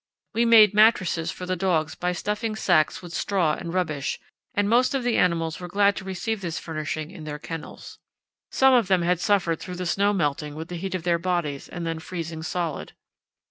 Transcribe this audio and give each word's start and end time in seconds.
We 0.33 0.45
made 0.45 0.73
mattresses 0.73 1.29
for 1.29 1.45
the 1.45 1.55
dogs 1.55 1.93
by 1.93 2.11
stuffing 2.11 2.55
sacks 2.55 3.03
with 3.03 3.13
straw 3.13 3.53
and 3.53 3.71
rubbish, 3.71 4.19
and 4.55 4.67
most 4.67 4.95
of 4.95 5.03
the 5.03 5.15
animals 5.15 5.59
were 5.59 5.67
glad 5.67 5.95
to 5.97 6.03
receive 6.03 6.41
this 6.41 6.57
furnishing 6.57 7.11
in 7.11 7.23
their 7.25 7.37
kennels. 7.37 7.99
Some 8.49 8.73
of 8.73 8.87
them 8.87 9.03
had 9.03 9.19
suffered 9.19 9.59
through 9.59 9.75
the 9.75 9.85
snow 9.85 10.11
melting 10.11 10.55
with 10.55 10.69
the 10.69 10.77
heat 10.77 10.95
of 10.95 11.03
their 11.03 11.19
bodies 11.19 11.69
and 11.69 11.85
then 11.85 11.99
freezing 11.99 12.41
solid. 12.41 12.93